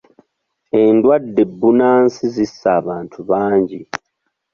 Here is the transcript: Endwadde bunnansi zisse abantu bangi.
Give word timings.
Endwadde 0.83 1.43
bunnansi 1.59 2.25
zisse 2.35 2.65
abantu 2.79 3.17
bangi. 3.29 3.79